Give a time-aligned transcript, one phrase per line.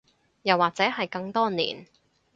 [0.41, 1.85] 又或者係更多年